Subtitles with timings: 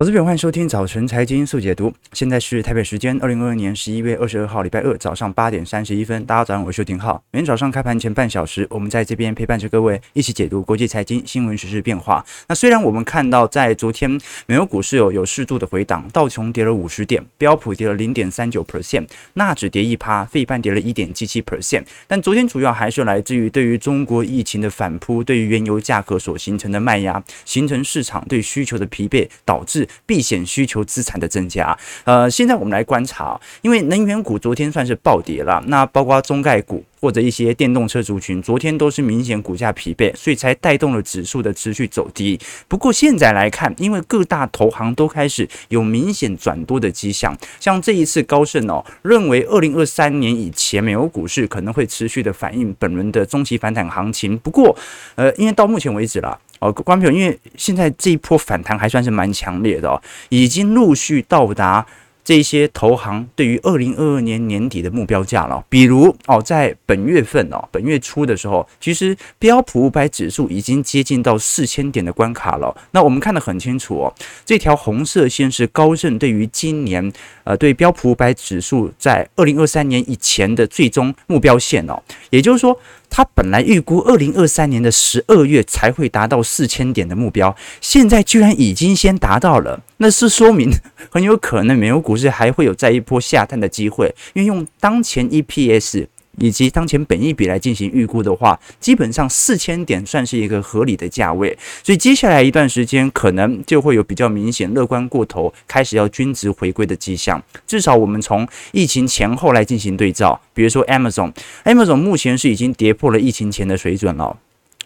[0.00, 1.92] 投资朋友，欢迎收听早晨财经速解读。
[2.12, 6.24] 现在是台北时间二零二二年十一月二十二号，礼拜二早上八点三十一分。
[6.24, 7.20] 大家早上好，我是邱廷浩。
[7.32, 12.24] 每天早上开盘前半小时，我们在这边陪伴着各位一起解读国际财经新闻、时事变化。
[12.46, 14.08] 那虽然我们看到在昨天
[14.46, 19.04] 美国股市有有适度的回档，道琼跌了五十点，标普跌了零点三九 percent，
[19.34, 21.82] 纳指跌一趴，费半跌了一点七七 percent。
[22.06, 29.87] 但昨天主要还是来自于对于中国疫情的反扑，对于原油价格所形成的卖压，形成市场对需求的疲惫，导致。
[30.06, 42.38] 避险需求资产的增加，呃，现在我们来观察，因为能源股昨天算是暴跌了，那包括中概股或者一些电动车族群，昨天都是明显股价疲惫，所以才带动了指数的持续走低。
[42.66, 54.36] 不过现在来看，因为各大投行都开始有明显转多的迹象，像这一次高盛哦认为，二零二三年以前美国股市可能会持续的反映本轮的中期反弹行情。
[54.38, 54.76] 不过，
[55.14, 56.38] 呃，因为到目前为止啦。
[56.60, 61.86] 哦，观众朋友，因为现在这一波反弹还算是蛮强烈的哦，已经陆续到达
[62.24, 65.64] 这些投行对于二零二二年年底的目标价了。
[65.70, 72.76] 比如哦，在本月份哦，本月初的时候，其实标普五百指数已经接近到四千点的关卡了。
[72.90, 77.10] 那我们看得很清楚哦，这条红色线是高盛对于今年
[77.44, 82.78] 呃对标普五百指数在二零二三年以前的最终目标线哦，也就是说。
[83.10, 90.70] 他本来预估二零二三年的十二月才会达到四千点的目标，现在居然已经先达到了，那是说明
[91.10, 96.06] 很有可能美国股市还会有再一波下探的机会，因为用当前 EPS。
[96.38, 107.42] 以及当前本益比来进行预估的话，基本上四千点算是一个合理的价位，所以接下来一段时间可能就会有比较明显乐观过头，开始要均值回归的迹象。
[107.66, 114.36] 至少我们从疫情前后来进行对照，比如说 Amazon，Amazon 目前是已经跌破了疫情前的水准了。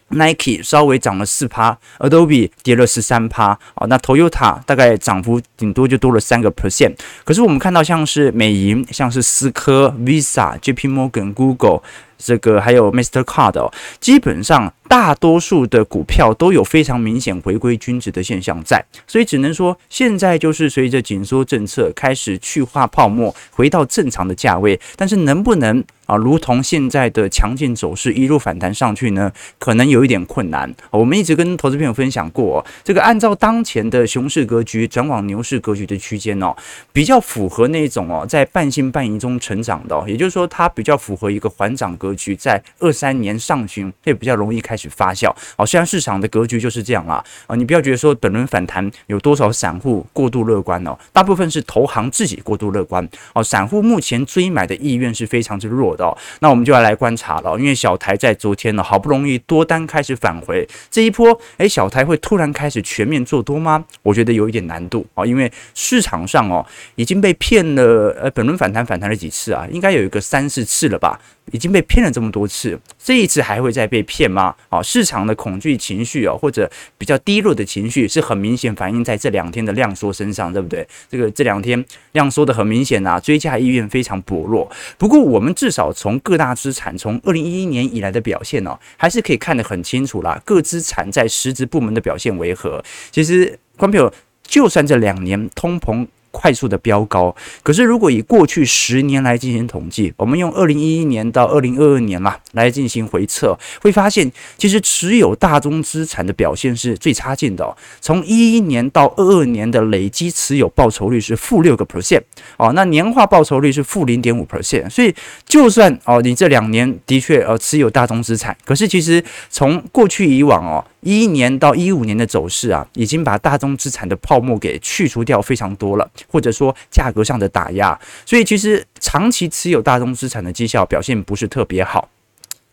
[0.08, 6.94] Nike 稍微涨了四趴，Adobe 跌了十三趴，哦，那 Toyota 大概涨幅顶多就多了三个 percent。
[7.24, 11.82] 可是我们看到像是美银、像是思科、Visa、JP Morgan、Google。
[12.24, 29.32] 这个还有 Mastercard 哦，基本上大多数的股票都有非常明显回归均值的现象在，所以只能说现在就是随着紧缩政策开始去化泡沫，回到正常的价位，但是能不能啊，如同现在的强劲走势一路反弹上去呢？
[29.58, 30.72] 可能有一点困难。
[30.90, 36.54] 我们一直跟投资朋友分享过，这个按照当前的熊市格局转往牛市格局的区间哦，
[36.92, 42.11] 比较符合那种哦，在半信半疑中成长的，也就是说它比较符合一个缓涨格。
[42.12, 47.24] 格局在二三年上旬会比较容易开始发酵，好，现在市场的格局就是这样啦。
[47.46, 56.16] 啊，你不要觉得说本轮反弹有多少散户过度乐观哦，大部分是投行自己过度乐观哦，散户目前追买的意愿是非常之弱的哦。
[56.40, 63.82] 那我们就要来观察了，因为小台在昨天呢，好不容易多单开始返回这一波，诶，小台会突然开始全面做多吗？
[64.02, 69.66] 我觉得有一点难度啊，因为市场上哦已经被骗了，呃，本轮反弹反弹了几次啊？
[69.70, 71.18] 应该有一个三四次了吧？
[71.50, 74.54] 已经被骗了这么多次，这一次还会再被骗吗？
[74.68, 80.86] 啊，市场的恐惧情绪哦，或者比较低落的情绪，是很明显反映在这两天的量缩身上，对不对？
[81.10, 84.70] 这个这两天量缩的很明显啊，追价意愿非常薄弱。
[84.96, 90.40] 不过我们至少从各大资产从二零一一年以来的表现哦，还是可以看得很清楚啦。
[90.44, 92.82] 各资产在实质部门的表现为何？
[93.10, 96.06] 其实，观众朋友，就算这两年通膨。
[96.32, 97.32] 快速的飙高，
[97.62, 107.76] 可是如果以过去十年来进行统计，我们用二零一一年到二零二二年嘛来进行回测，会发现其实持有大宗资产的表现是最差劲的哦。
[108.00, 112.22] 从一一年到二二年的累积持有报酬率是负六个 percent
[112.56, 114.88] 哦，那年化报酬率是负零点五 percent。
[114.90, 115.14] 所以
[115.46, 120.84] 就算哦你这两年的确呃持有大宗资产，可是其实从过去以往哦。
[121.04, 132.08] 一一年到一五年的走势啊，已经把大宗资产的泡沫给去除掉非常多了，或者说价格上的打压，所以其实长期持有大宗资产的绩效表现不是特别好。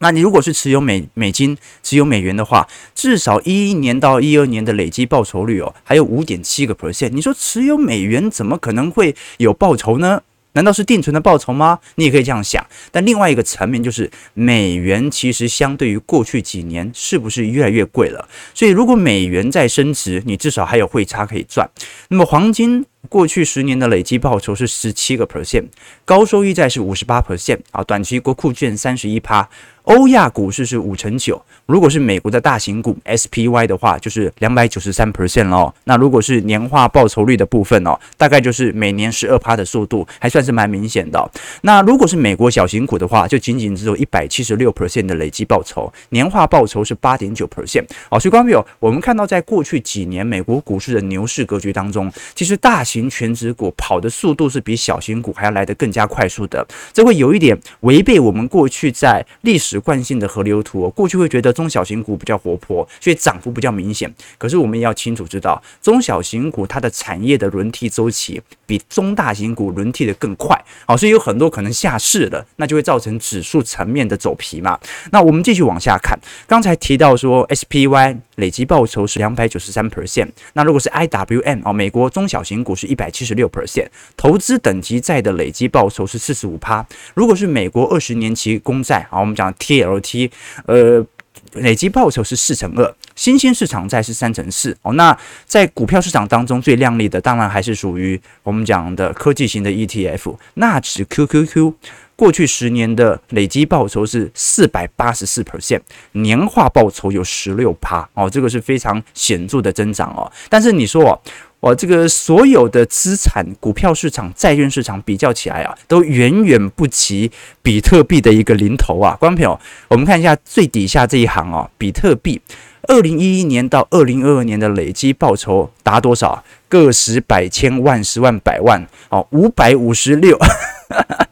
[0.01, 2.65] 那你如果是持有美美金、持有美元的话，
[2.95, 7.09] 至少一一年到一二年的累计报酬率哦，还有五点七个 percent。
[7.09, 10.21] 你说持有美元怎么可能会有报酬呢？
[10.53, 11.79] 难道是定存的报酬吗？
[11.95, 12.65] 你也可以这样想。
[12.91, 18.27] 但另外一个层面就是，美元其实相对于过去几年是不是越来越贵了？
[18.53, 21.69] 所以如果美元在升值，你至少还有汇差可以赚。
[22.07, 25.65] 那么黄金过去十年的累计报酬是十七个 percent，
[26.03, 29.49] 高收益债是五十八 percent 啊，短期国库券三十一趴。
[29.83, 35.73] 欧亚股市是五成九，如果是美国的大型股 SPY 的话，就是两百九十三 percent 喽。
[35.85, 41.31] 那如果是年化报酬率的部分哦，大概就是每年十二趴的速度，还算是蛮明显的。
[41.61, 47.85] 那如果是美国小型股的话，就仅仅只有一百七十六 percent 的累计报酬，年化报酬是八点九 percent。
[48.11, 59.77] 好，所以观众朋友，我们看到在过去几年美国股市的牛市格局当中，其实大型权值股跑的速度是比小型股还要来得更加快速的，这会有一点违背我们过去在历史。
[59.89, 64.13] 惯性的河流图，过去会觉得中小型股比较活泼，所以涨幅比较明显。
[64.37, 70.55] 可是我们也要清楚知道，中小型股它的产业的轮替周期比中大型股轮替的更快，
[70.85, 74.77] 好，所以有很多可能下市了，那就会造成指数层面的走皮嘛。
[75.11, 90.31] 那我们继续往下看，刚才提到说 SPY 累计报酬是两百九十三 percent，那如果是 IWM 哦，美国中小型股是一百七十六 percent，投资等级债的累计报酬是四十五趴，如果是美国二十年期公债啊，我们讲 TLT，
[90.65, 91.05] 呃，
[91.53, 94.93] 累计报酬是四成二，新兴市场债是三成四哦。
[94.93, 101.73] 那在股票市场当中最亮丽的，当然还是属于我们讲的科技型的 ETF，纳指 QQQ。
[102.15, 105.79] 过去十年的累计报酬是四百八十四 percent，
[106.11, 110.29] 年化报酬有十六趴哦，这个是非常显著的增长哦。
[110.49, 111.17] 但是你说哦，
[111.59, 117.29] 我这个所有的资产、股票市场、债券市场比较起来啊，都远远不及
[117.61, 119.17] 比特币的一个零头啊。
[119.19, 119.59] 观众朋友，
[119.89, 122.41] 我们看一下最底下这一行啊，比特币
[122.83, 126.43] 二零一一年到二零二二年的累计报酬达多少？
[126.69, 130.37] 个十百千万十万百万哦，五百五十六。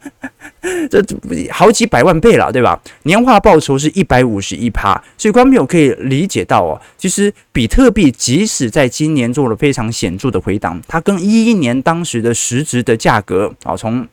[0.90, 1.02] 这
[1.50, 2.80] 好几百万倍了，对吧？
[3.04, 14.06] 年化报酬是一百五十一趴，所以观众朋友可以理解到哦，其实比特币即使在今年做了非常显著的回档，它跟一一年当时的实值的价格啊，从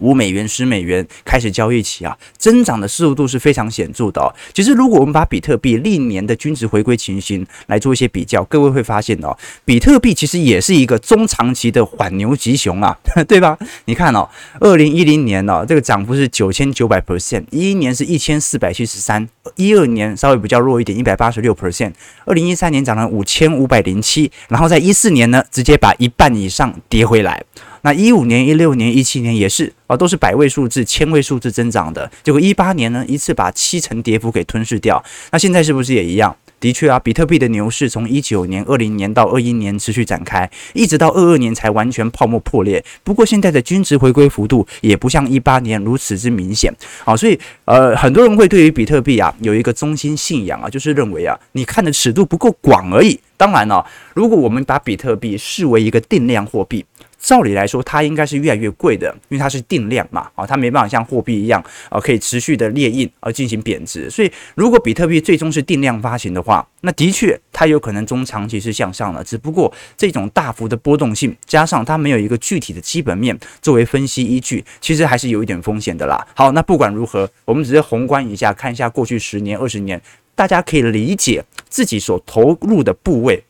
[0.00, 4.34] 五美元、十美元开始交易起啊，增长的速度是非常显著的。
[4.52, 12.96] 其实，如果我们把比特币历年的均值回归情形来做一些比较，各位会发现哦，比特币其实也是一个中长期的缓牛急熊啊，
[13.28, 13.56] 对吧？
[13.84, 14.28] 你看哦，
[14.60, 21.92] 二零一零年呢，这个涨幅是九千九百 percent，一一年是一千四百七十三，一二年稍微比较弱一点，一百八十六 percent，
[22.24, 27.42] 二零一三年涨了五千五百零七，然后在一四年呢，直接把一半以上跌回来。
[27.82, 32.10] 那一五年、一六年、一七年也是啊，都是百位数字、千位数字增长的。
[32.22, 35.02] 结果一八年呢，一次把七成跌幅给吞噬掉。
[35.32, 36.36] 那现在是不是也一样？
[36.58, 42.84] 的确啊，比特币的牛市从一九年、二零年到二一年持续展开，一直到二二年才完全泡沫破裂。
[43.02, 46.70] 不过现在的均值回归幅度也不像一八年如此之明显。
[47.02, 53.18] 好，所以呃，很多人会对于比特币啊有一个中心信仰啊，就是认为啊，你看的尺度不够广而已。
[53.38, 53.82] 当然了，
[54.12, 56.84] 如果我们把比特币视为一个定量货币。
[57.20, 64.08] 照理来说，它应该是越来越贵的，因为它是定量嘛，啊，它没办法像货币一样，啊，可以持续的列印而进行贬值。
[64.08, 69.22] 所以，如果比特币最终是定量发行的话，那的确它有可能中长期是向上的。
[69.22, 76.26] 只不过这种大幅的波动性，加上它没有一个具体的基本面作为分析依据，其实还是有一点风险的啦。
[76.34, 80.00] 好，那不管如何，我们只是宏观一下，看一下过去十年、二十年，
[80.34, 83.44] 大家可以理解自己所投入的部位。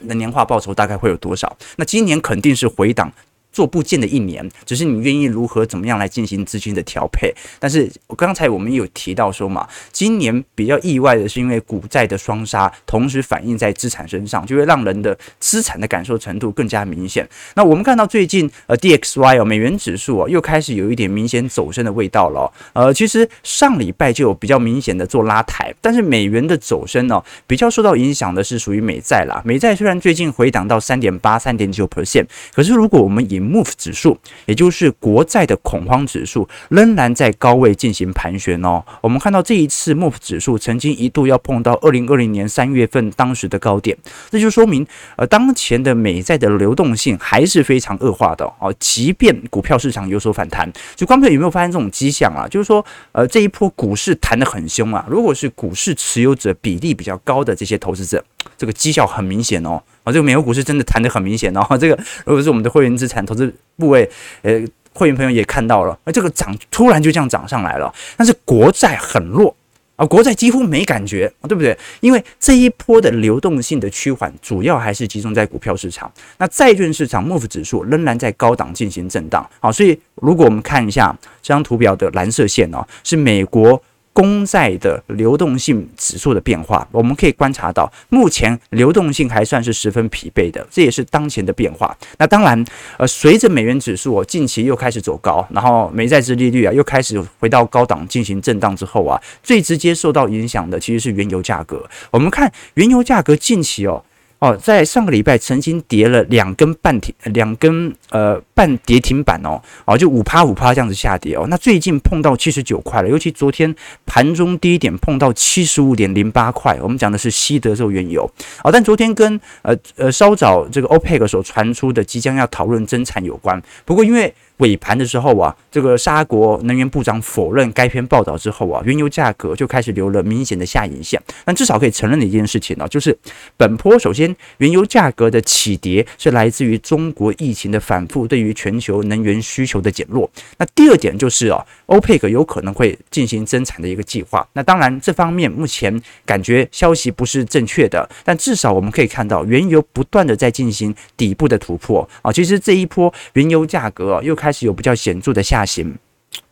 [0.00, 1.56] 那年化报酬大概会有多少？
[1.76, 3.12] 那今年肯定是回档。
[3.54, 7.32] 做部件的一年，只是你愿意如何怎么样来进行资金的调配。
[7.60, 17.26] 但是刚才我们有提到说嘛，今年比较意外的是，因为股债的双杀同时反映在资产身上，就会让人的资产的感受程度更加明显。
[17.54, 22.52] 那我们看到最近呃 DXY 哦美元指数哦又开始有一点明显走升的味道了。
[22.72, 29.40] 呃，其实上礼拜就有比较明显的做拉抬，但是美元的走升呢比较受到影响的是属于美债啦。
[29.44, 38.82] 美债虽然最近回档到三点八、三点九 percent，可是如果我们以 MOVE 指数，也就是国债的恐慌指数，仍然在高位进行盘旋哦。
[39.00, 43.96] 我们看到这一次 MOVE 指数曾经一度要碰到二零二零年三月份当时的高点，
[44.30, 48.74] 这就说明呃当前的美债的流动性还是非常恶化的哦。
[48.78, 52.48] 即便股票市场有所反弹，就观众有没有发现这种迹象啊？
[52.48, 55.04] 就是说呃这一波股市弹得很凶啊。
[55.08, 58.24] 如果是股市持有者比例比较高的这些投资者，
[58.56, 59.82] 这个绩效很明显哦。
[60.04, 61.76] 啊，这个美国股市真的弹得很明显然后。
[61.76, 64.08] 这个如果是我们的会员资产投资部位，
[64.42, 67.92] 呃，会员朋友也看到了，而这个涨突然就这样涨上来了。
[68.16, 69.54] 但是国债很弱
[69.96, 71.76] 啊，国债几乎没感觉，对不对？
[72.00, 76.12] 因为这一波的流动性的趋缓，主要还是集中在股票市场。
[76.38, 79.48] 那债券市场 MOVE 指数仍然在高档进行震荡。
[79.60, 83.80] 好，所以如果我们看一下这张图表的蓝色线哦，是美国
[84.14, 91.94] 公债的流动性指数的变化，我们可以观察到，目前流动性还算是十分疲惫的，这也是当前的变化。
[92.16, 92.64] 那当然，
[92.96, 101.84] 呃，随着美元指数近期又开始走高，然后美债殖利率啊又开始回到高档进行震荡之后啊，最直接受到影响的其实是原油价格。
[102.12, 104.02] 我们看原油价格近期哦。
[104.44, 111.46] 哦，在上个礼拜曾经跌了两根半停，两根呃半跌停板哦，哦就五趴五趴这样子下跌哦。
[111.48, 113.74] 那最近碰到七十九块了，尤其昨天
[114.04, 116.78] 盘中低点碰到七十五点零八块。
[116.82, 118.30] 我们讲的是西德州原油
[118.62, 123.58] 哦，但昨天跟呃呃稍早这个 OPEC 所传出的即将要讨论增产有关。
[123.86, 131.20] 不过因为尾盘的时候啊，这个沙国能源部长否认该篇报道之后啊，原油价格就开始留了明显的下影线。
[131.44, 133.16] 但至少可以承认的一件事情呢，就是
[133.56, 140.30] 本波首先原油价格的起跌是来自于中国疫情的反复对于全球能源需求的减弱。
[140.58, 144.46] 那第二点就是啊，欧佩克有可能会进行增产的一个计划。
[144.52, 152.32] 那当然这方面目前感觉消息不是正确的，但至少我们可以看到原油不断的在进行底部的突破啊。
[152.32, 155.96] 其实这一波原油价格又开始有比较显著的下行，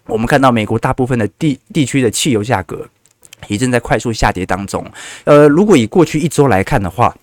[0.06, 2.88] 我们看到美国大部分的地地区的汽油价格
[3.48, 4.82] 也正在快速下跌当中。
[5.24, 7.14] 呃，如果以过去一周来看的话，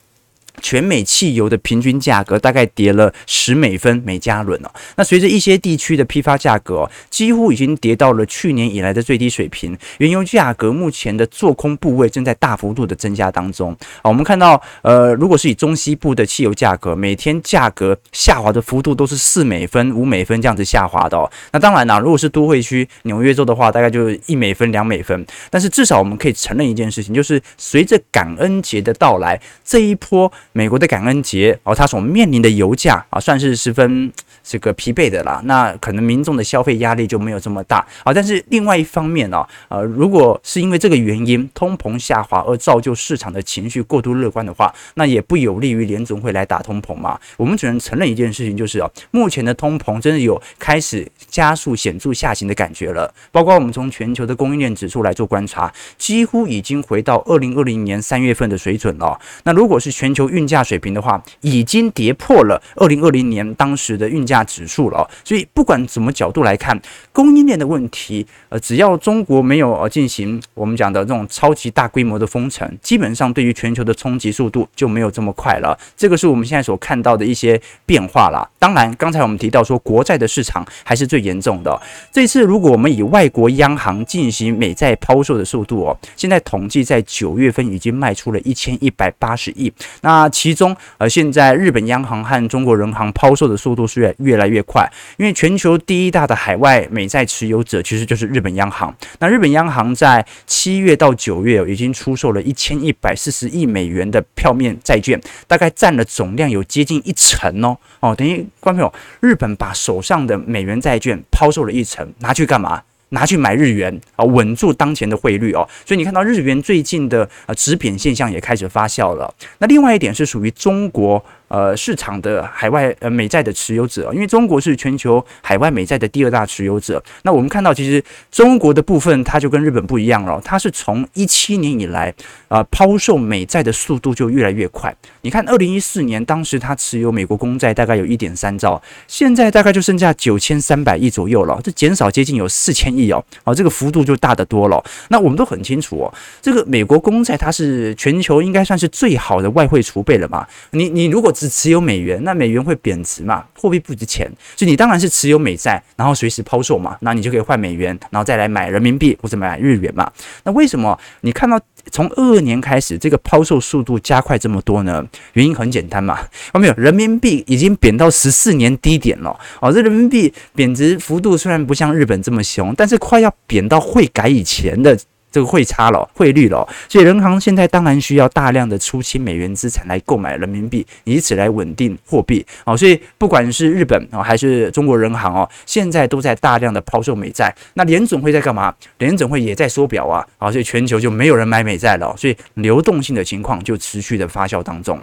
[0.60, 4.72] 全美汽油的平均价格大概跌了十美分每加仑哦。
[4.96, 14.04] 那随着一些地区的批发价格，几乎已经跌到了去年以来的最低水平，原油价格目前的做空部位正在大幅度的增加当中啊。
[14.04, 21.30] 我们看到，呃，如果是以中西部的汽油价格，每天价格下滑的幅度都是四美分、五美分这样子下滑的哦。
[21.52, 25.26] 那当然啦，如果是都会区纽约州的话，大概就是一美分、两美分。
[25.50, 30.32] 但是至少我们可以承认一件事情，就是随着感恩节的到来，这一波。
[30.52, 34.12] 美国的感恩节哦，它所面临的油价啊，算是十分
[34.50, 35.40] 这个疲惫的啦。
[35.46, 38.12] 那可能民众的消费压力就没有这么大啊。
[38.12, 47.20] 但是另外一方面呢，呃，如果是因为这个原因，通膨下滑而造就市场的情绪过度乐观的话，那也不有利于联总会来打通膨嘛。
[47.38, 53.14] 我们只能承认一件事情，就是哦，目前的通膨真的有开始加速显著下行的感觉了。
[53.32, 59.20] 包括我们从全球的供应链指数来做观察，几乎已经回到二零二零年三月份的水准了。
[59.44, 65.10] 那如果是全球运价水平的话，已经跌破了二零二零年当时的运价指数了。
[65.24, 66.80] 所以不管怎么角度来看，
[67.12, 75.78] 供应链的问题，呃，只要中国没有呃进行我们讲的这种超级大规模的封城，基本上对于全球的冲击速度就没有这么快了。
[75.96, 78.48] 这个是我们现在所看到的一些变化啦。
[78.58, 81.82] 当然，刚才我们提到说国债的市场还是最严重的。
[82.12, 89.72] 这次如果我们以外国央行进行美债抛售的速度哦，现在统计在九月份已经卖出了一千一百八十亿。
[90.02, 98.96] 那其中，呃，现在日本央行和中国人行抛售的速度是越越来越快，因为全球第一大的海外美债持有者其实就是日本央行。
[99.18, 107.76] 那日本央行在七月到九月已经出售了一千一百四十亿美元的票面债券，大概占了总量有接近一成哦。
[108.02, 112.84] 哦，等于观众朋友，日本把手上的美元债券抛售了一成，拿去干嘛？
[113.12, 119.34] 拿去买日元啊，稳住当前的汇率哦，所以你看到日元最近的呃止贬现象也开始发酵了。
[119.58, 121.26] 那另外一点是属于中国。
[121.50, 127.04] 呃，市场的海外呃美债的持有者，因为中国是全球海外美债的第二大持有者。
[127.24, 128.02] 那我们看到，其实
[128.32, 132.14] 中国的部分它就跟日本不一样了，它是从一七年以来
[132.48, 134.96] 啊、抛售美债的速度就越来越快。
[135.22, 144.84] 你看，二零一四年当时它持有美国公债大概有一点三兆，现在大概就剩下九千三百亿左右了，这减少接近有四千亿哦，哦，这个幅度就大得多了。
[145.10, 150.48] 那我们都很清楚哦，这个美国公债它是全球应该算是最好的外汇储备了嘛。
[150.72, 153.46] 你你如果只持有美元，那美元会贬值嘛？
[153.56, 160.12] 货币不值钱，所以你当然是持有美债，然后随时抛售嘛，那你就可以换美元，然后再来买人民币或者买日元嘛。
[160.44, 161.58] 那为什么你看到
[161.92, 165.02] 从二二年开始这个抛售速度加快这么多呢？
[165.32, 166.20] 原因很简单嘛，
[166.54, 166.74] 有没有？
[166.76, 175.00] 人民币已经贬到十四年低点了哦，这人民币贬值幅度虽然不像日本这么凶，但是快要贬到汇改以前的。
[175.32, 182.46] 这个汇差了，汇率了，所以人行现在当然需要大量的出清美元资产来购买人民币，以此来稳定货币。
[182.66, 187.54] 哦，所以不管是日本哦还是中国人行哦，现在都在大量的抛售美债。
[187.76, 188.74] 那联准会在干嘛？
[188.98, 195.00] 联准会也在缩表啊，啊，所以全球就没有人买美债了，所以流动性的情况就持续的发酵当中。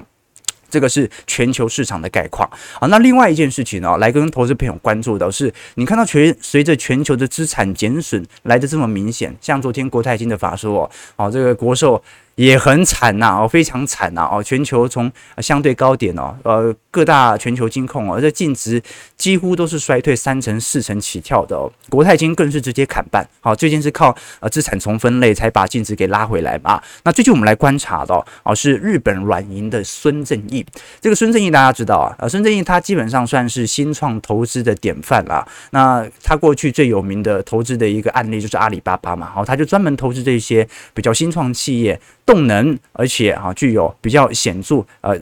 [0.68, 2.48] 这个是全球市场的概况
[2.80, 2.86] 啊。
[2.88, 12.02] 那另外一件事情呢，来跟投资朋友关注的是，你看到全随着全球的资产减损来的这么明显，像昨天国泰金的法说哦，哦，这个国寿
[12.36, 18.82] 也很惨呐，哦，非常惨呐，哦，全球从相对高点哦，呃，各大全球金控哦，这净值
[19.16, 26.82] 几乎都是衰退三成、四成起跳的哦，国泰金更是直接砍半，好，最近是靠呃资产重分类才把净值给拉回来嘛。
[27.04, 30.64] 那最近我们来观察到哦，是日本软银的孙正义，
[31.00, 35.46] 这个孙正义大家知道啊，呃，孙正义他基本上算是新创投资的典范啦。
[35.70, 41.98] 那他过去最有名的投资的一个案例就是阿里巴巴嘛，好，他就专门投资这些比较新创企业。
[42.26, 45.18] 动能，而且啊，具有比较显著呃。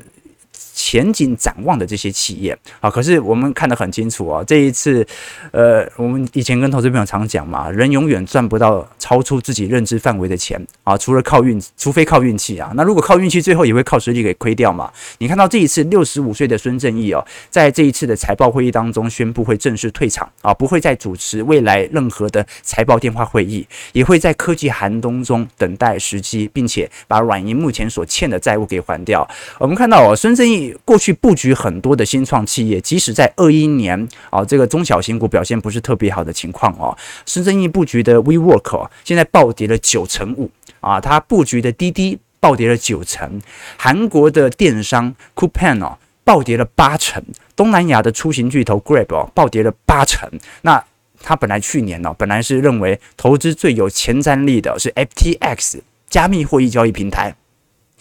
[0.75, 5.07] 前景展望的这些企业啊，可是我们看得很清楚啊，这一次，
[5.53, 12.73] 呃，我们以前跟投资朋友常讲嘛，人永远赚不到超出自己认知范围的钱啊，除了靠运，除非靠运气啊。
[12.75, 14.93] 那如果靠运气，最后也会靠实力给亏掉嘛。
[15.19, 29.27] 你看到这一次六十五岁的孙正义哦，在这一次的财报会议当中宣布会正式退场啊，不会再主持未来任何的财报电话会议，也会在科技寒冬中等待时机，并且把软银目前所欠的债务给还掉。
[29.59, 30.77] 我们看到哦，孙正义。
[30.85, 36.97] 过去布局很多的新创企业，即使在二一年啊，这个中小型股表现不是特别好的情况哦，
[37.27, 43.41] 孙正义布局的 WeWork 哦，现在暴跌了九成五啊，他布局的滴滴暴跌了九成，
[43.77, 47.23] 韩国的电商 COUPAN 哦暴跌了八成，
[47.57, 50.31] 东南亚的出行巨头 Grab 哦暴跌了八成。
[50.63, 50.83] 那
[51.21, 57.35] 他本来去年哦，本来是认为投资最有前瞻力的是 FTX 加密货币交易平台。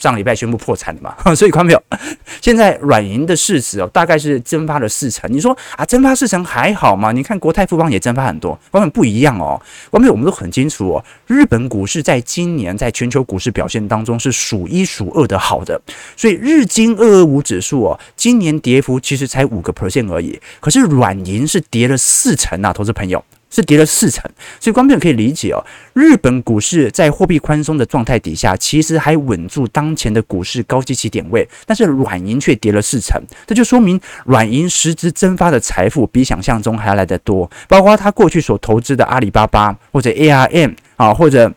[0.03, 2.07] 上礼拜宣布破产了嘛， 所以观众朋友，
[2.43, 5.31] 现在软银的市值哦，大概是蒸发了四成。
[5.31, 7.13] 你说啊，蒸发四成还好吗？
[7.13, 9.55] 你看国泰富邦也蒸发很多，观众不一样哦。
[9.89, 15.81] 观众朋友，我们都很清楚哦，日本股市在今年在全球股市表现当中是数一数二的好的，
[16.17, 23.23] 所以日经二二五指数哦，今年跌幅其实才五个 percent 而已，可是软银是跌了四成啊，投资朋友。
[23.53, 24.23] 是跌了四成，
[24.59, 25.63] 所以观众可以理解哦。
[25.93, 41.53] 日本股市在货币宽松的状态底下，其实还稳住当前的股市高基期点位，但是软银却跌了四成，这就说明软银实质蒸发的财富比想象中还要来得多，包括他过去所投资的阿里巴巴或者 ARM 啊，或者。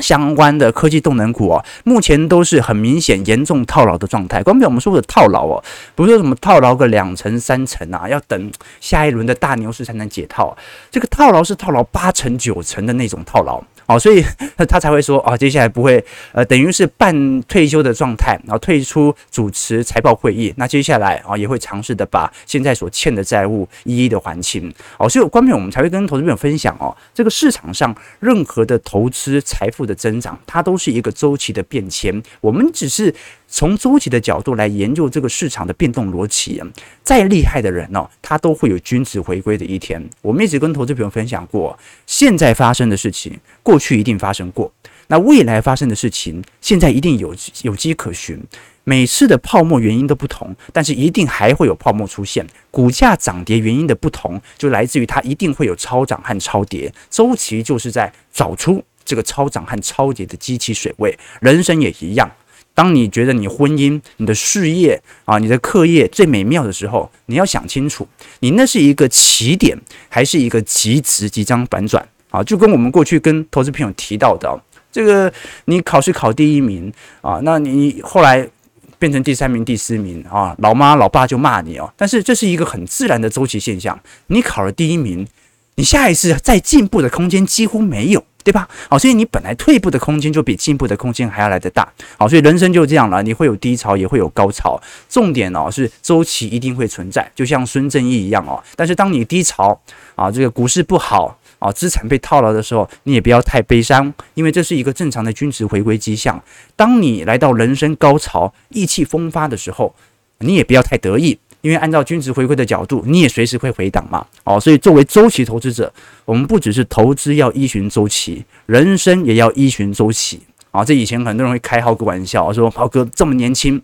[0.00, 4.42] 相关的科技动能股哦，目前都是很明显严重套牢的状态。
[4.42, 5.62] 关于我们说的套牢哦，
[5.94, 8.50] 不是说什么套牢个两成三成啊，要等
[8.80, 10.56] 下一轮的大牛市才能解套。
[10.90, 13.62] 这个套牢是套牢八成九成的那种套牢。
[13.88, 14.22] 哦，所以
[14.68, 20.52] 他才会说啊，接下来不会呃，等于是半退休的状态，然后退出主持财报会议。
[20.58, 24.70] 那接下来啊，也会尝试的把现在所欠的债务一一的还清。
[24.98, 32.22] 哦，所以关面我们才会跟投资朋友分享哦，这个市场上任何的投资财富的增长，它都是一个周期的变迁。
[32.42, 33.14] 我们只是。
[33.50, 36.62] 从周期的角度来研究这个市场的变动逻辑，
[37.02, 40.06] 再厉害的人哦，他都会有均值回归的一天。
[40.20, 44.70] 我们一直跟投资朋友分享过，现在发生的事情，过去一定发生过；
[45.06, 48.38] 那未来发生的事情，现在一定有有迹可循。
[48.84, 52.46] 每次的泡沫原因都不同，但是一定还会有泡沫出现。
[52.70, 56.92] 股价涨跌原因的不同，就来自于它一定会有超涨和超跌。
[57.10, 61.18] 周期就是在找出这个超涨和超跌的基期水位。
[61.40, 62.30] 人生也一样。
[62.78, 68.06] 当你觉得你婚姻、你的事业啊、你的课业最美妙的时候，你要想清楚，
[68.38, 69.76] 你那是一个起点，
[70.08, 72.40] 还是一个极值即将反转啊？
[72.44, 74.48] 就跟我们过去跟投资朋友提到的，
[74.92, 75.32] 这个
[75.64, 78.48] 你考试考第一名啊，那你后来
[78.96, 81.92] 变成第三名、第四名啊，老妈老爸就骂你哦。
[81.96, 85.26] 但是这是一个很自然的周期现象，你考了第一名，
[85.74, 88.24] 你下一次再进步的空间几乎没有。
[88.44, 88.66] 对吧？
[88.88, 91.86] 好，所以你本来退步的空间就比进步的空间还要来得大。
[92.16, 94.80] 好，所以人生就这样了，你会有低潮，也会有高潮。
[95.08, 98.62] 重点哦是周期一定会存在，就像孙正义一样哦。
[98.74, 99.78] 但是当你低潮
[100.14, 106.42] 啊，这个股市不好啊，资产被套牢的时候，你也不要太悲伤，因为这是一个正常的均值回归迹象。
[106.74, 109.94] 当你来到人生高潮、意气风发的时候，
[110.38, 111.38] 你也不要太得意。
[111.60, 115.92] 因为按照均值回归的角度，你也随时会回档嘛，哦，所以作为周期投资者，
[116.24, 120.40] 我们不只是投资要依循周期，人生也要依循周期
[120.70, 120.84] 啊。
[120.84, 123.82] 这以前很多人会开浩哥玩笑，说浩哥这么年轻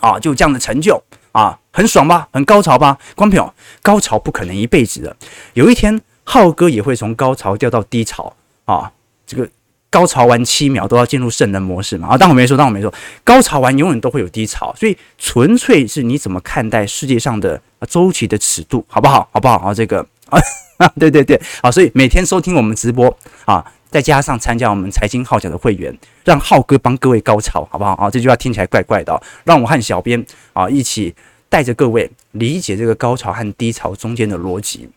[0.00, 2.98] 啊，就这样的成就啊，很爽吧，很高潮吧？
[3.14, 3.42] 光凭，
[3.82, 5.16] 高潮不可能一辈子的，
[5.52, 8.92] 有一天浩哥也会从高潮掉到低潮啊，
[9.26, 9.48] 这个。
[9.94, 12.08] 高潮完七秒都要进入圣人模式嘛？
[12.08, 19.28] 啊，当我没说，当我没说，高潮完永远都会有低潮，所以纯粹是你怎么看待世界上的周期的尺度，好不好？
[19.30, 19.54] 好不好？
[19.58, 20.04] 啊，这个
[20.78, 27.92] 啊，对对对，好，所以每天收听我们直播啊，再加上参加我们财经号角的会员，让浩哥帮各位高潮，好不好？
[27.92, 31.14] 啊，这句话听起来怪怪的，哦，让我和小编啊一起
[31.48, 34.88] 带着各位理解这个高潮和低潮中间的逻辑。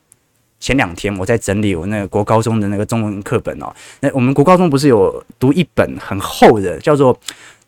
[0.59, 7.13] 前两天我在整理我那个国高中的那个中文课本哦，那我们国高中不是有读一本很厚的叫做《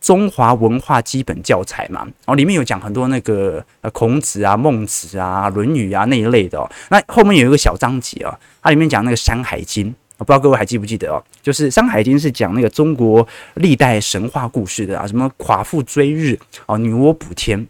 [0.01, 2.01] 中华文化基本教材》嘛？
[2.01, 6.67] 然后里面有讲很多那个呃孔子啊、孟子啊、论语啊那一类的。
[6.89, 11.23] 那后面有一个小章节啊，它里面讲那个《山海经》，我不知道各位还记不记得哦？
[11.43, 13.25] 就是《山海经》是讲那个中国
[13.55, 17.67] 历代神话故事的啊，什么夸父追日哦，女娲补天。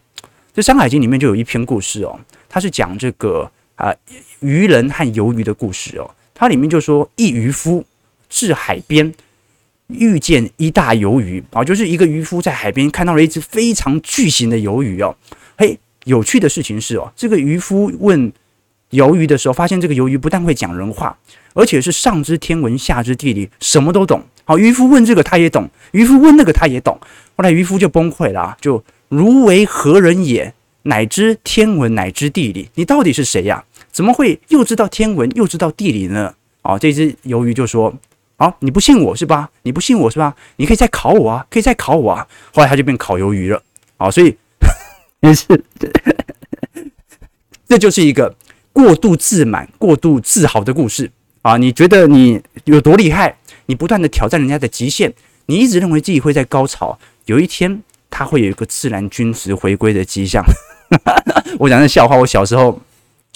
[0.53, 3.51] 这《山海经》里面就有一篇故事哦，它是讲这个。
[3.79, 3.95] 啊，
[4.41, 7.85] 渔人和鱿鱼的故事哦，它里面就说，一渔夫
[8.29, 9.13] 至海边，
[9.87, 15.15] 遇见一大鱿鱼啊，就是一个渔夫在海边看到了一只非常巨型的鱿鱼哦。
[15.57, 18.31] 嘿，有趣的事情是哦，这个渔夫问
[18.91, 21.17] 鱿鱼的时候，发现这个鱿鱼不但会讲人话，
[21.53, 24.21] 而且是上知天文下知地理，什么都懂。
[24.43, 26.99] 好，渔夫问这个他也懂，渔夫问那个他也懂。
[27.37, 30.53] 后来渔夫就崩溃了，就如为何人也？
[30.83, 33.63] 乃知天文，乃知地理，你到底是谁呀？
[33.91, 36.33] 怎么会又知道天文又知道地理呢？
[36.61, 37.93] 啊，这只鱿鱼就说
[38.37, 39.49] ：“啊，你不信我是吧？
[39.63, 40.35] 你不信我是吧？
[40.57, 43.61] 你可以再考我啊，可以再考我啊。”后来他就变烤鱿鱼了。
[43.97, 44.35] 啊，所以
[45.21, 45.45] 也是，
[47.67, 48.33] 这就是一个
[48.71, 51.11] 过度自满、过度自豪的故事
[51.41, 51.57] 啊！
[51.57, 53.37] 你觉得你有多厉害？
[53.65, 55.13] 你不断的挑战人家的极限，
[55.47, 60.43] 你一直认为自己会在高潮，有一天他会有一个自然均值回归的迹象。
[61.59, 62.79] 我讲的笑话，我小时候。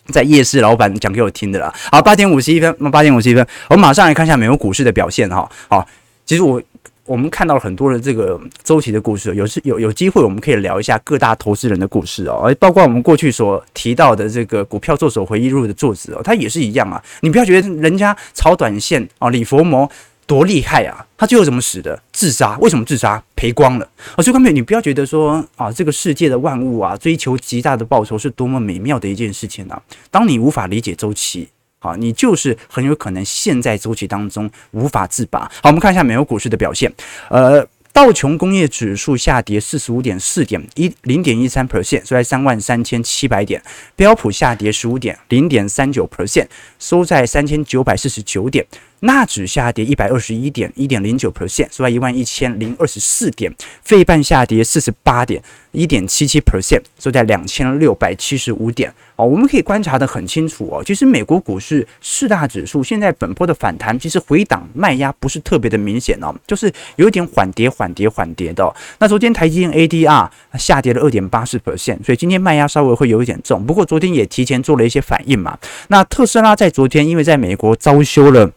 [0.08, 1.74] 在夜市老板讲给我听的啦。
[1.90, 5.50] 好，八点五十一分，八点五十一分，我们马上来看一下美国股市的表现哈。
[5.70, 5.88] 好，
[6.26, 6.62] 其实我
[7.06, 17.02] 我们看到了很多的这个周期的故事，有时有有机会我们可以聊一下各大投资人的故事哦，包括我们过去所提到的这个股票作手回忆录的作者哦，他也是一样啊。
[17.22, 19.90] 你不要觉得人家炒短线啊，李佛摩。
[20.26, 21.06] 多厉害啊！
[21.18, 22.02] 他最后怎么死的？
[22.12, 22.58] 自杀？
[22.60, 23.22] 为什么自杀？
[23.36, 24.22] 赔光了啊！
[24.22, 29.82] 所以各位，你不要觉得说啊，这个世界的万物啊，追求极大的报酬是多么美妙的一件事情啊！
[30.10, 35.52] 当你无法理解周期，啊，你就是很有可能陷在周期当中无法自拔。
[35.62, 36.94] 好，我们看一下美国股市的表现，
[37.30, 37.68] 呃。
[37.94, 43.62] 道琼工业指数下跌四十五点四点一零点一三 percent，收在三万三千七百点。
[43.96, 46.48] 标普下跌十五点零点三九 percent，
[46.80, 48.66] 收在三千九百四十九点。
[49.04, 53.54] 纳指下跌一百二十一点一点零九 percent，收在一万一千零二十四点。
[53.82, 58.94] 费半下跌四十八点一点七七 percent，收在两千六百七十五点。
[59.18, 60.82] 哦，我们可以观察得很清楚哦。
[60.86, 68.74] 其实美国股市四大指数现在本波的反弹，其实回档卖压不是特别的明显哦，就是有一点缓跌、缓跌、缓跌的。
[69.00, 73.66] 那昨天台积电 ADR 下跌了二点八四 percent，所以今天卖压稍微会有一点重。
[73.66, 75.60] 不过昨天也提前做了一些反应嘛。
[75.89, 78.50] 那特斯拉在昨天因为在美国遭修了。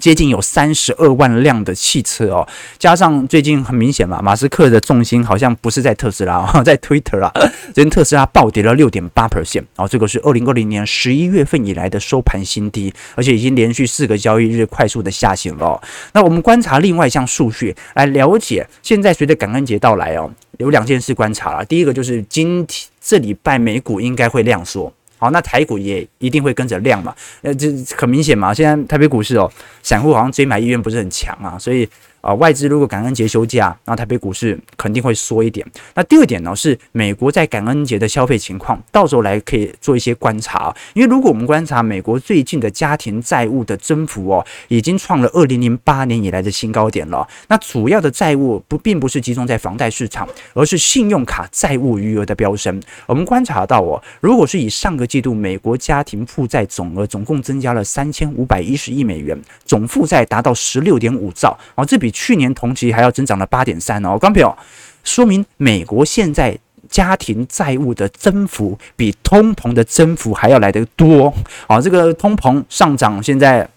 [0.00, 2.46] 接近有三十二万辆的汽车哦，
[2.78, 7.30] 加上最近很明显嘛，马斯克的重心好像不是在特斯拉，哦， 在 Twitter 啊，
[7.72, 15.82] 昨天特斯拉暴跌了六点八 percent，哦，这个是二零二零年十一月份以来的收盘新低，而且已经连续四个交易日快速的下行了哦。
[16.12, 24.92] 那我们观察另外一项数据来了解，现在随着感恩节到来哦，有两件事观察了，第一个就是今天这礼拜美股应该会量缩。
[25.24, 27.14] 好，那台股也一定会跟着亮嘛？
[27.42, 28.52] 呃，这很明显嘛。
[28.52, 29.50] 现在台北股市哦，
[29.82, 31.88] 散户好像追买意愿不是很强啊，所以。
[32.24, 35.64] 啊，外资如果感恩节休假，那台北股市肯定会缩一点。
[35.94, 40.74] 那第二点呢，是美国在感恩节的消费情况，到时候来可以做一些观察。
[40.94, 47.28] 因为如果我们观察美国最近的家庭债务的增幅哦，已经创了二零零八年以来的新高点了。
[47.48, 52.80] 那主要的债务不并不是集中在房贷市场，而是信用卡债务余额的飙升。
[53.06, 64.56] 我们观察到哦，如果是以上个季度美国家庭负债总额总共增加了三千五百一十亿美元，总负债达到十六点五兆，哦，这比去年同期还要增长了八点三哦，刚表，
[65.02, 66.56] 说明美国现在
[66.88, 71.34] 家庭债务的增幅比通膨的增幅还要来得多
[71.66, 73.68] 哦，这个通膨上涨现在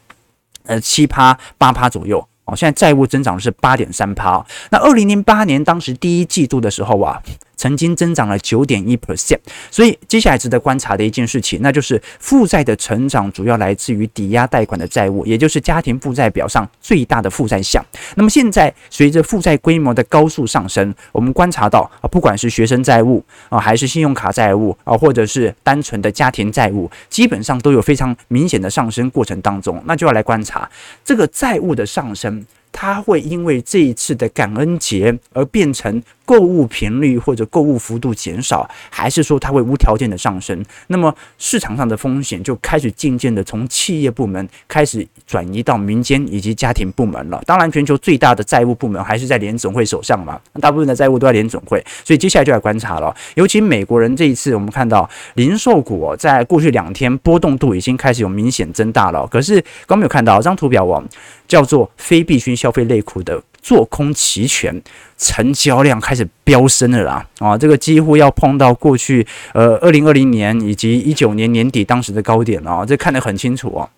[0.65, 7.21] 呃七趴八趴左右哦，现在债务增长是八点三趴，那二零零八年当时第一季度的时候啊。
[7.57, 9.39] 曾经增长了九点一 percent，
[9.69, 17.83] 所以接下来值得观察的一件事情，那就是负债的成长主要来自于抵押贷款的债务，也就是家庭负债表上最大的负债项。
[18.15, 30.69] 那么现在随着负债规模的高速上升，我们观察到啊，不管是学生债务啊，还是信用卡债务啊，或者是单纯的家庭债务，基本上都有非常明显的上升过程当中，那就要来观察
[31.03, 32.45] 这个债务的上升。
[32.69, 40.61] 它会因为这一次的感恩节而变成购物频率或者购物幅度减少，还是说它会无条件的上升？
[40.87, 47.41] 那么市场上的风险就开始渐渐的从企业部门开始转移到民间以及家庭部门了。
[47.45, 53.15] 当然，全球最大的债务部门还是在联总会手上嘛，大部分的债务都在联总会，所以接下来就要观察了。
[53.35, 59.25] 尤其美国人这一次，我们看到零售股在过去两天波动度已经开始有明显增大了。
[59.27, 61.01] 可是刚没有看到这张图表哦，
[61.47, 64.81] 叫做非必需消费类股的做空期权
[65.17, 67.27] 成交量开始飙升了啦！
[67.39, 73.89] 啊，这个几乎要碰到过去呃二零二零年以及一九年年底当时的高点了啊，这看得很清楚哦。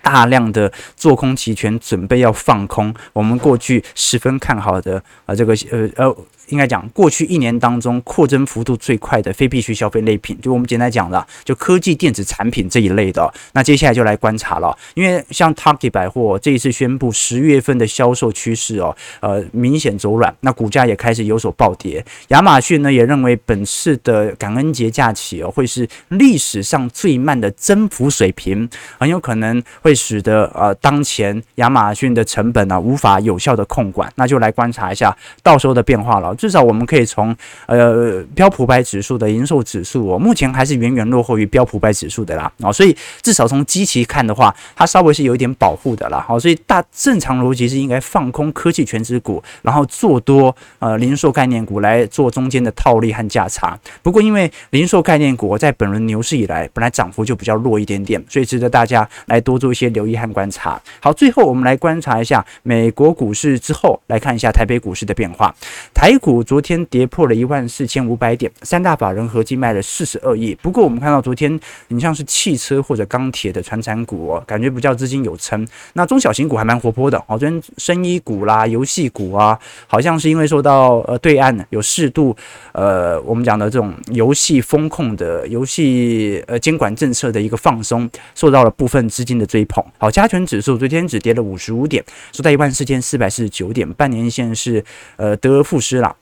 [0.00, 6.16] 大量的做空期权准备要放空，我们过去十分看好的啊这个呃呃。
[6.52, 13.32] 应该讲，过去一年当中扩增幅度最快的非必需消费类品，就我们简单讲的，就科技电子产品这一类的。
[13.54, 22.04] 那接下来就来观察了，因为像 Target 百货这一次宣布十月份的销售趋势哦，呃，明显走软，那股价也开始有所暴跌。
[22.28, 36.34] 亚马逊呢也认为本次的感恩节假期哦会是历史上最慢的增幅水平，很有可能会使得呃当前亚马逊的成本呢、无法有效的控管，那就来观察一下到时候的变化了。
[36.42, 37.32] 至少我们可以从
[37.66, 46.24] 呃标普百指数的营收指数哦，目前还是远远落后于标普百指数的啦啊，所以至少从基期看的话，它稍微是有一点保护的啦。
[46.26, 53.78] 好，所以大正常逻辑是应该放空科技权值股，然后做多呃零售概念股来做中间的套利和价差。
[54.02, 60.82] 不过因为零售概念股在本轮牛市以来本来涨幅就比较弱一点点，所以值得大家来多做一些留意和观察。
[60.98, 65.54] 好，最后我们来观察一下美国股市之后，来看一下台北股市的变化，
[65.94, 66.31] 台股。
[66.32, 70.54] 股昨天跌破了一万四千五百点，三大法人合计卖了四十二亿。
[70.62, 75.66] 不过我们看到昨天，你像是汽车或者钢铁的传产股哦，感觉不叫资金有撑。
[75.92, 82.34] 那中小型股还蛮活泼的哦，昨天生医股啦、游戏股啊，好像是因为受到呃对岸有适度
[82.72, 89.84] 呃我们讲的这种游戏风控的游戏呃监管政策的一个放松，受到了部分资金的追捧。
[89.98, 94.82] 好，加权指数昨天只跌了五十五点，收在一万四千四百四十九点，半年线是
[95.16, 96.16] 呃得而复失了。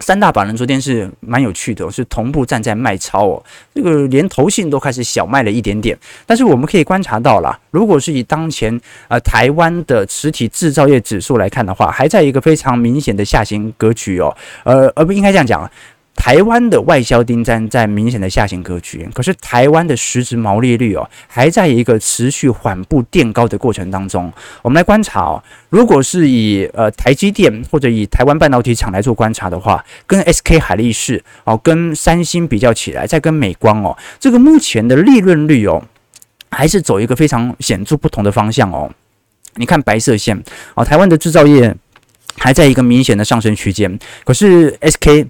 [0.00, 3.42] 三大板人昨天是蛮有趣的，是同步站在卖超哦，
[3.74, 5.98] 这个连投信都开始小卖了一点点。
[6.24, 15.68] 但是我们可以观察到啦，如果是以当前呃台湾的实体制造业指数来看的话，还在一个非常明显的下行格局哦，呃，而不应该这样讲。
[16.20, 24.30] 台湾的外销订单在明显的下行格局，可是台湾的实质毛利率哦，还在一个持续缓步垫高的过程当中。
[24.60, 35.82] 我们来观察哦，如果是以呃台积电或者以台湾半导体厂来做观察的话，跟 SK 海力士哦，跟三星比较起来，再跟美光哦，这个目前的利润率哦，
[36.50, 38.90] 还是走一个非常显著不同的方向哦。
[39.54, 40.42] 你看白色线
[40.74, 41.74] 哦，台湾的制造业
[42.36, 45.28] 还在一个明显的上升区间，可是 SK。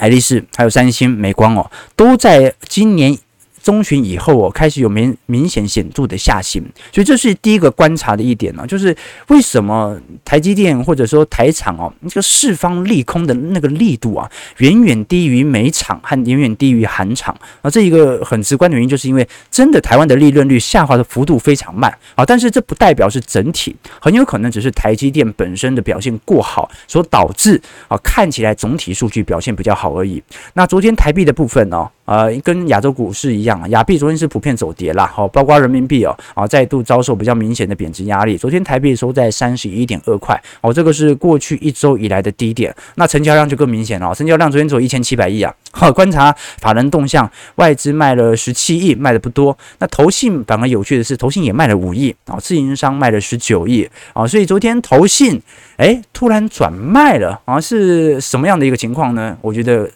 [0.00, 3.18] 海力士还有三星、美光哦，都在今年
[3.62, 8.96] 中旬以后哦，开始有明明显显著的下行，所以这是第一个观察的一点呢，就是
[9.28, 17.36] 为什么台积电或者说台厂哦，那个释放利空的那个力度啊，远远低于美厂和远远低于韩厂。
[17.62, 21.92] 啊，这一个很直观的原因，就是因为真的台湾的利润率下滑的幅度非常慢。
[22.14, 30.22] 啊，但是这不代表是整体，很有可能只是台积电本身的表现过好所导致啊，看起来总体数据表现比较好而已。
[30.54, 33.70] 那昨天台币的部分呢，呃，跟亚洲股市一样。
[33.70, 38.36] 亚币昨天是普遍走跌啦，好，包括人民币哦，啊，再度遭受比较明显的贬值压力。
[38.36, 42.74] 昨天台币收在三十一点二块，哦，这个是过去一周以来的低点。
[42.96, 45.54] 那成交量就更明显了，成交量昨天只有一千七百亿啊。
[45.70, 49.56] 好，观察法人动向，外资卖了十七亿，卖的不多。
[49.78, 55.40] 那投信反而有趣的是，投信也卖了五亿啊，自营商卖了十九亿啊，所以昨天投信
[55.76, 59.38] 哎突然转卖了啊，是什么样的一个情况呢？
[59.40, 59.88] 我觉得。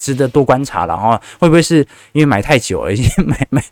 [0.00, 3.62] 值得多观察了哈，会不会是因为买太久了，已 经买买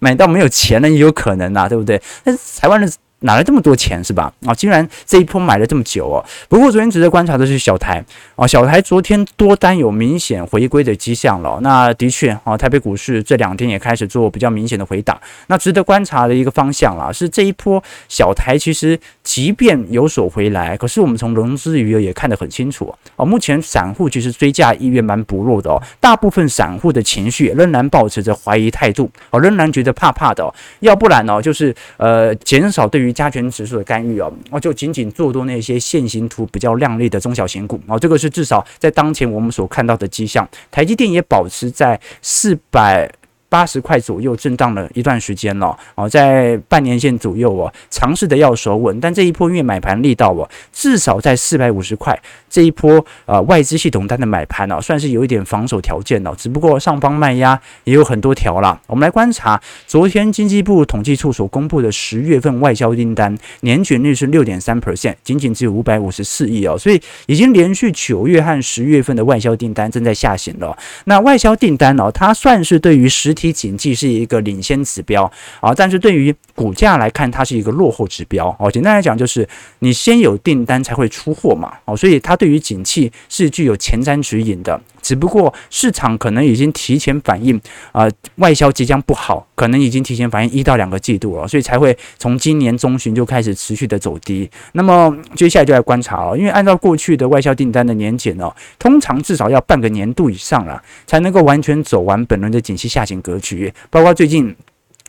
[0.00, 2.00] 买到没有钱了，也有可能啊，对不对？
[2.22, 2.92] 那台湾人。
[3.20, 4.32] 哪来这么多钱是吧？
[4.46, 6.24] 啊，竟然这一波买了这么久哦。
[6.48, 8.04] 不过昨天值得观察的是小台
[8.36, 11.58] 啊，小台昨天多单有明显回归的迹象了。
[11.62, 15.18] 那的确啊，台北股市这两天也开始做比较明显的回档。
[15.48, 23.24] 那值得观察的一个方向啦，是这一波小台其实即便有所回来，可是我们从融资余额也看得很清楚哦。
[23.24, 30.54] 目前散户其实追价意愿蛮薄弱的哦，大部分散户的情绪仍然保持着怀疑态度哦，仍然觉得怕怕的哦。
[30.80, 40.48] 要不然呢，就是呃减少对于加权指数的干预哦，哦，就仅仅做多那些线形图比较亮丽的中小型股哦，这个是至少在当前我们所看到的迹象。
[40.70, 43.10] 台积电也保持在四百
[43.48, 52.18] 八十块左右震荡了一段时间了哦，在半年线左右哦，尝试的要守稳，但这一波因为买盘力道哦，至少在四百五十块
[52.50, 58.78] 这一波啊外资系统单的买盘哦，算是有一点防守条件哦，只不过上方卖压也有很多条啦。
[58.86, 70.76] 我们来观察昨天经济部统计处所公布的十月份外销订单年均率是六点三 percent，仅仅只有五百五十四亿哦，所以已经连续九月和十月份的外销订单正在下行了。
[71.04, 78.68] 那外销订单哦，它算是对于实 T 景气是一个领先指标啊，但是对于股价来看，它是一个落后指标哦。
[78.68, 79.48] 简单来讲，就是
[79.78, 84.80] 你先有订单才会出货嘛哦，所以它对于景气是具有前瞻指引的。
[85.00, 87.58] 只不过市场可能已经提前反应
[87.92, 94.48] 啊，外销即将不好，可能已经提前反应一到两个季度了，所以才会从今年中旬就开始持续的走低。
[94.74, 104.54] 那么接下来就来观察哦，因为按照过去的外销订单的年检哦，通常至少要半个年度以上了，才能够完全走完本轮的景气下行格局，包括最近。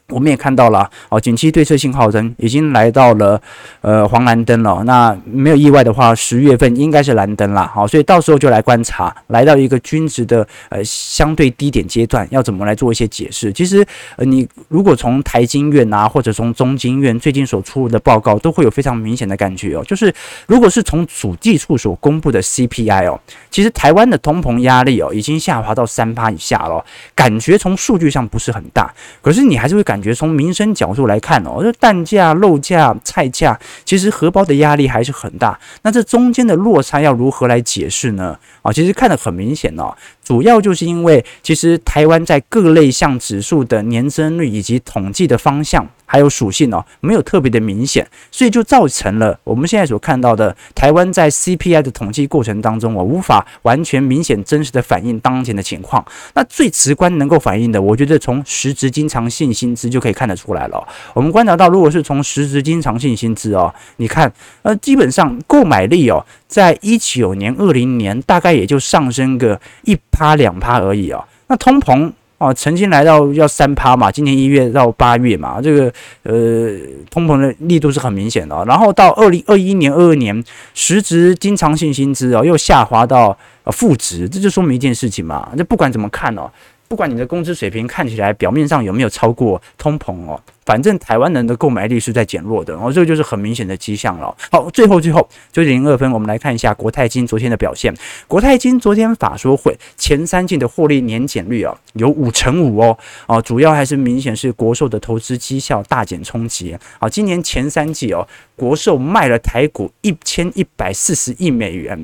[0.09, 3.39] 我们也看到了哦，景气对策信号灯已经来到了
[3.81, 4.83] 呃黄蓝灯了。
[4.83, 7.67] 那没有意外的话，十月份应该是蓝灯了。
[7.67, 13.53] 好，所以到时候就来观察，来到一个均值的呃相对低点阶段，要怎么来做一些解释。
[13.53, 19.83] 其实呃，你如果从台经院啊，或者从中经院最近所出的报告，都会有非常明显的感觉哦。
[19.85, 20.11] 就是
[20.47, 23.19] 如果是从主计处所公布的 CPI 哦，
[23.51, 28.91] 其实台湾的通膨压力哦已经下滑到三趴以下了，感觉从数据上不是很大，
[29.21, 29.98] 可是你还是会感。
[29.99, 35.59] 感觉从民生角度来看哦，这蛋价、肉价、菜价，其实荷包的压力还是很大。
[35.81, 38.37] 那这中间的落差要如何来解释呢？
[38.61, 45.85] 啊，其实看得很明显哦，主要就是因为其实台湾在各类项指数的年增率以及统计的方向。
[46.11, 56.03] 还有属性哦，没有特别的明显，所以就造成了我们现在所看到的台湾在 CPI 的统计过程当中，我无法完全明显真实的反映当前的情况。
[56.33, 60.83] 那最直观能够反映的，我觉得从实质经常性薪资就可以看得出来了。
[61.13, 71.23] 我们观察到，如果是从实质经常性薪资哦，你看，呃，基本上购买力哦，在一九年、二零年大概也就上升个一趴两趴而已哦。
[71.45, 72.11] 那通膨。
[72.39, 76.71] 啊，曾经来到要三趴嘛，今年一月到八月嘛，这个呃
[77.11, 78.63] 通膨的力度是很明显的。
[78.65, 86.49] 然后到二零二一年、二二年，实值经常性薪资啊又下滑到呃负值，这就说明一件事情嘛，那不管怎么看哦。
[86.89, 94.35] 不管你的工资水平看起来表面上有没有超过通膨哦，反正台湾人的购买力是在减弱的，哦，这个就是很明显的迹象了。
[94.51, 97.93] 好，最后最后九点零二分，我们来看一下国泰金昨天的表现。
[98.27, 102.97] 国泰金昨天法说会前三季的获利年减率啊，有五成五哦，
[103.27, 106.75] 哦，主要还是明显是国寿的投资绩效大减冲击。
[106.99, 112.03] 好，今年前三季哦，国寿卖了台股一千一百四十亿美元。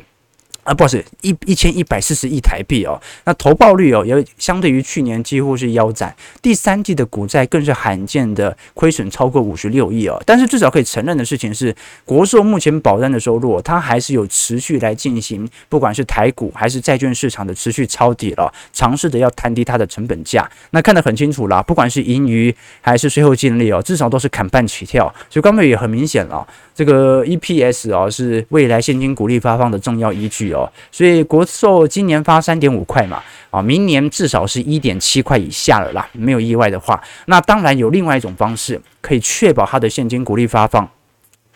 [0.66, 6.14] 啊，不是一一千一百四十亿台币哦，那投报率哦，也相对于去年几乎是腰斩。
[6.42, 10.20] 第三季的股债更是罕见的亏损超过五十六亿哦。
[10.26, 11.74] 但是至少可以承认的事情是，
[12.04, 20.50] 国寿目前保单的收入，它还是有持续来进行，不管是台股还是债券市场的持续抄底了，尝试着要摊低它的成本价。
[20.72, 25.14] 那看得很清楚啦，不管是盈余还是税后净利哦，至少都是砍半起跳。
[25.30, 30.72] 所以刚才也很明显了，这个 EPS 哦是未来现金股利发放的重要依据哦。
[30.92, 40.90] 所以国寿今年发三点五块嘛，啊，明年至少是一点七块以下了啦，没有意外的话，那当然有另外一种方式可以确保它的现金股利发放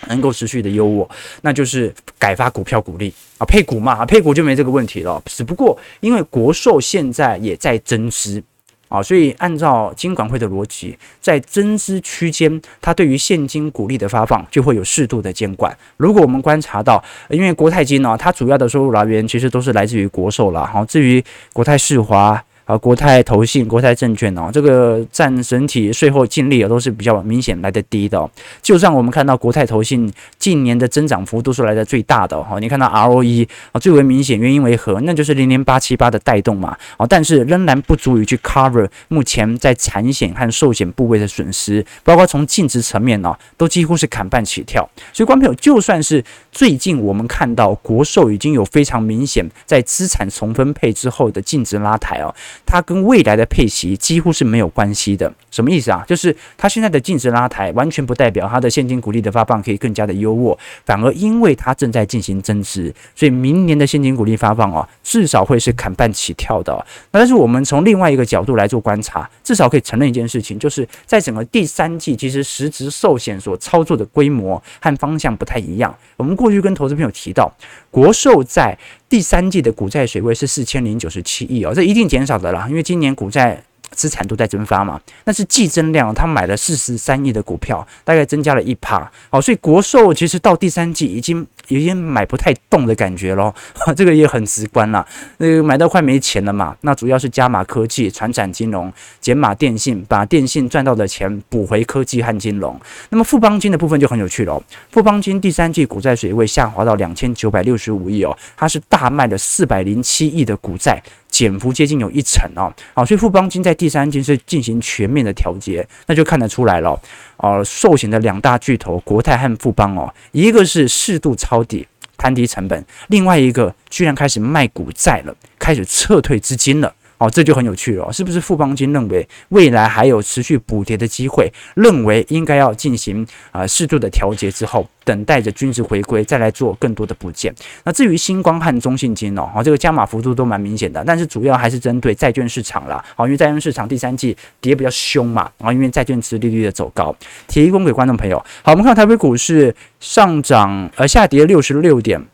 [0.07, 1.09] 能够持续的优渥，
[1.41, 5.21] 那就是改发股票股利啊，配股嘛，配股就没这个问题了。
[5.25, 8.43] 只不过因为国寿现在也在增资。
[8.89, 15.73] 啊，所以按照金管会的逻辑，在增资区间，它对于现金股利的发放就会有适度的监管。
[15.95, 20.65] 如果我们观察到，因为国泰金呢，它主要的收入来源其实都是来自于国寿了。
[20.65, 21.23] 好，至于
[21.53, 22.43] 国泰世华。
[22.69, 28.29] 啊，国泰投信、国泰证券哦，这个占整体税后净利啊，都是比较明显来的低的哦。
[28.61, 35.01] 就算我们看到国泰投信近年的增长幅度是来的最大的哦，你看到 ROE 啊，最为明显，原因为何？
[35.01, 36.77] 那就是零零八七八的带动嘛。
[36.97, 44.87] 啊，但是仍然不足以去 cover 目前在产险和寿险部位的损失，包括从净值层面呢，都几乎是砍半起跳。
[45.11, 52.31] 所以，观众朋友，就算是最近我们看到国寿已经有非常明显在资产重分配之后的净值拉抬哦。
[52.65, 56.03] 它跟未来的配息几乎是没有关系的，什么意思啊？
[56.07, 66.73] 就是它现在的净值拉抬，完全不代表它的现金股利的发放可以更加的优渥，反而因为它正在进行增资，所以明年的现金股利发放哦，至少会是砍半起跳的。
[67.11, 75.93] 那但是我们从另外一个角度来做观察，至少可以承认一件事情，就是在整个第三季，其实实质寿险所操作的规模和方向不太一样。
[76.15, 77.51] 我们过去跟投资朋友提到，
[77.91, 78.77] 国寿在
[79.09, 89.11] 第三季的股债水位是四千零九十七亿哦，这一定减少的啦，因为今年股债资产都在蒸发嘛，那是季增量，他买了四十三亿的股票，大概增加了一趴。
[89.31, 93.53] 好，所以国寿其实到第三季已经有点买不太动的感觉咯，
[93.97, 95.05] 这个也很直观啦，
[95.37, 96.77] 那个买到快没钱了嘛。
[96.81, 102.79] 那主要是加码科技、传产金融、减码电信，把电信赚到的钱补回科技和金融。
[103.09, 111.01] 那么富邦金的部分就很有趣喽，富邦金第三季股债水位下滑到两千九百六十五亿哦，它是大卖了四百零七亿的股债。
[111.39, 117.01] 减幅接近有一成哦，好，所以富邦金在第三季是进行全面的调节，那就看得出来了
[117.37, 117.63] 哦。
[117.63, 126.93] 寿险的两大巨头国泰和富邦哦，一个是适度抄底摊低成本，另外一个居然开始卖股债了，开始撤退资金了。
[127.19, 131.51] 哦，这就很有趣了，是不是富邦金认为未来还有持续补跌的机会？
[131.75, 137.53] 认为应该要进行啊适度的调节之后，等待着均值回归，再来做更多的补件。
[137.83, 143.03] 那至于新光和中信金哦，哦这个加码幅度都蛮明显的，但是主要还是针对债券市场啦。
[143.17, 147.13] 哦，因为债券市场第三季跌比较凶嘛，然后因为债券持利率的走高，
[147.49, 148.37] 提供给观众朋友。
[148.63, 152.25] 好，我们看到台北股市上涨呃下跌六十六点。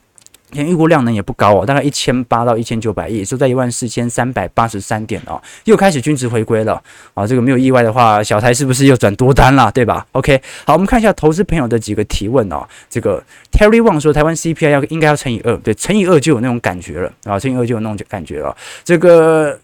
[0.51, 6.81] 天预估量能也不高哦，大概一千八到一千九百亿，收在一万四千三百八十三点哦，又开始均值回归了
[7.13, 7.25] 啊！
[7.27, 12.65] 这个没有意外的话，小台是不是又转多单了，对吧？OK，好，我们看一下投资朋友的几个提问哦。
[12.89, 13.21] 这个
[13.51, 18.55] Terry Wang 说，台湾 CPI 要应该要乘以二，对，乘以二就有那种感觉了啊，乘以二就有那种感觉了。
[18.83, 19.59] 这个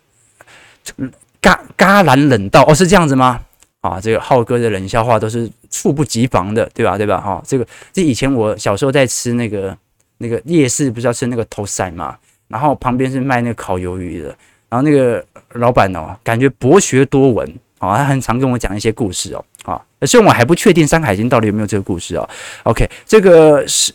[1.40, 3.40] 嘎嘎兰冷到哦，是这样子吗？
[3.82, 6.98] 啊，这个浩哥的冷笑话都是猝不及防的，对吧？
[6.98, 7.22] 对吧？
[7.22, 9.78] 哈、哦，这个这以前我小时候在吃那个。
[10.22, 12.16] 那个夜市不是要吃那个头塞嘛，
[12.48, 14.28] 然后旁边是卖那个烤鱿鱼的，
[14.70, 17.48] 然后那个老板哦，感觉博学多闻
[17.80, 22.30] 哦，他很常跟我讲一些故事哦，啊，虽然我还不确定《山海经》到底有没有这个故事哦。
[22.64, 23.92] OK，这个食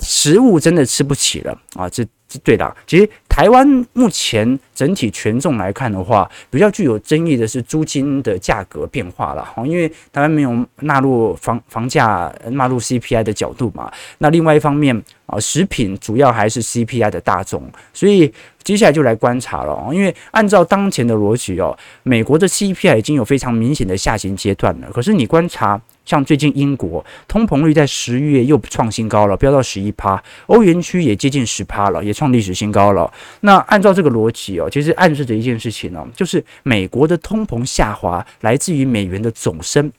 [0.00, 2.06] 食物真的吃不起了啊，这
[2.42, 2.76] 对的。
[2.86, 15.02] 其实台湾目前整体权重来看的话，比较具有争议的是租金的价格变化了哈，因为台湾没有纳入房房价纳入 CPI 的角度嘛，那另外一方面。
[15.28, 17.62] 啊，食品主要还是 CPI 的大宗，
[17.92, 19.90] 所以接下来就来观察了。
[19.92, 24.90] 因为按照当前的逻辑哦，美国的 CPI 已经有非常明显的下行阶段了。
[24.90, 33.12] 可是你观察，像最近英国通膨率在十一月又创新高了，飙到十一趴，欧元区也接近十趴了，也创历史新高了。
[33.40, 39.92] 那按照这个逻辑哦，其实暗示着一件事情哦，就是美国的通膨下滑来自于美元的走升。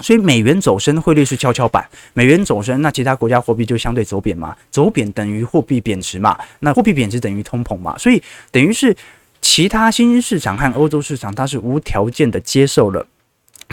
[0.00, 1.84] 所以美元走升，汇率是跷跷板。
[2.12, 8.22] 美元走升，那其他国家货币就相对走贬嘛，走贬等于货币贬值嘛，那货币贬值等于通膨嘛，所以
[8.52, 8.94] 等于是
[9.40, 13.04] 其他新兴市场和欧洲市场，它是无条件的接受了。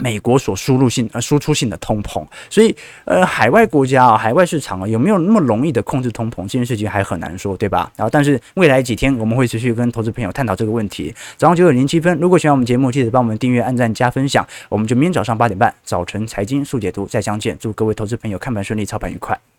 [0.02, 2.76] 美国所输入性呃输出性的通膨，所以
[3.06, 7.92] 呃海外国家啊海外市场啊有没有那么容易的控制通膨这件事情还很难说，对吧？
[7.96, 11.14] 然后但是未来几天我们会持续跟投资朋友探讨这个问题。
[11.38, 14.46] 早上九点零七分，如果喜欢我们节目，记得帮我们订阅、按赞、加分享。
[14.70, 17.58] 我们就明天早上八点半早晨财经速解读再相见。
[17.60, 19.55] 祝各位投资朋友看盘顺利，操盘愉快。